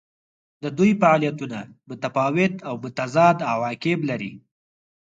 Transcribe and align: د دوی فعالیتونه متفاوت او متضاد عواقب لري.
د 0.63 0.65
دوی 0.77 0.91
فعالیتونه 1.01 1.59
متفاوت 1.89 2.53
او 2.67 2.73
متضاد 2.83 3.37
عواقب 3.51 3.99
لري. 4.09 4.33